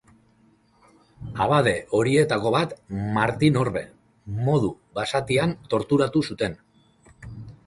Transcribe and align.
Abade 1.45 1.73
horietako 1.97 2.53
bat, 2.57 2.73
Martin 3.19 3.61
Orbe, 3.65 3.85
modu 4.49 4.73
basatian 5.01 5.55
torturatu 5.77 6.27
zuten. 6.33 6.59